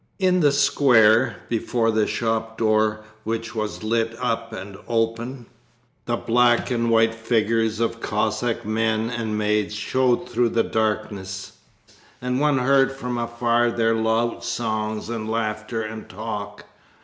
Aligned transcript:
In 0.17 0.39
the 0.39 0.51
square, 0.51 1.35
before 1.47 1.91
the 1.91 2.07
shop 2.07 2.57
door 2.57 3.03
which 3.23 3.53
was 3.53 3.83
lit 3.83 4.17
up 4.19 4.51
and 4.51 4.75
open, 4.87 5.45
the 6.07 6.15
black 6.17 6.71
and 6.71 6.89
white 6.89 7.13
figures 7.13 7.79
of 7.79 8.01
Cossack 8.01 8.65
men 8.65 9.11
and 9.11 9.37
maids 9.37 9.75
showed 9.75 10.27
through 10.27 10.49
the 10.49 10.63
darkness, 10.63 11.51
and 12.19 12.39
one 12.39 12.57
heard 12.57 12.91
from 12.91 13.19
afar 13.19 13.69
their 13.69 13.93
loud 13.93 14.43
songs 14.43 15.07
and 15.07 15.29
laughter 15.29 15.83
and 15.83 16.09
talk. 16.09 16.65